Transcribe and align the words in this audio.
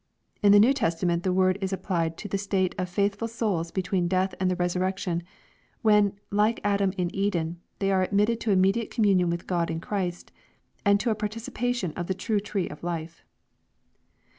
In 0.41 0.51
the 0.51 0.59
New 0.59 0.73
Testament 0.73 1.21
the 1.21 1.31
word 1.31 1.59
is 1.61 1.71
ap 1.71 1.83
plied 1.83 2.17
to 2.17 2.27
the 2.27 2.39
state 2.39 2.73
of 2.79 2.89
faithful 2.89 3.27
souls 3.27 3.69
between 3.69 4.07
death 4.07 4.33
and 4.39 4.49
the 4.49 4.55
resur 4.55 4.81
rection, 4.81 5.21
when, 5.83 6.13
like 6.31 6.59
Adam 6.63 6.91
in 6.97 7.15
Eden, 7.15 7.59
they 7.77 7.91
are 7.91 8.01
admitted 8.01 8.39
to 8.39 8.51
immediate 8.51 8.89
communion 8.89 9.29
with 9.29 9.45
God 9.45 9.69
in 9.69 9.79
Christ, 9.79 10.31
and 10.83 10.99
to 11.01 11.11
a 11.11 11.13
participation 11.13 11.91
of 11.93 12.07
the 12.07 12.15
true 12.15 12.39
tree 12.39 12.67
of 12.67 12.81
life." 12.81 13.23